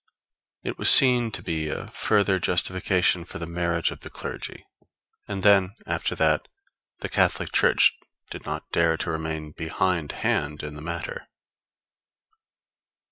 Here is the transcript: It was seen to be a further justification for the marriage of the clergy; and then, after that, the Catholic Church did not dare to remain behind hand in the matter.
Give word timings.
It 0.63 0.79
was 0.79 0.89
seen 0.89 1.29
to 1.29 1.43
be 1.43 1.67
a 1.69 1.85
further 1.89 2.39
justification 2.39 3.23
for 3.23 3.37
the 3.37 3.45
marriage 3.45 3.91
of 3.91 3.99
the 3.99 4.09
clergy; 4.09 4.65
and 5.27 5.43
then, 5.43 5.75
after 5.85 6.15
that, 6.15 6.47
the 7.01 7.07
Catholic 7.07 7.51
Church 7.51 7.95
did 8.31 8.43
not 8.43 8.71
dare 8.71 8.97
to 8.97 9.11
remain 9.11 9.51
behind 9.51 10.11
hand 10.25 10.63
in 10.63 10.73
the 10.73 10.81
matter. 10.81 11.27